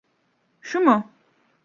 [0.61, 1.11] Şu mu?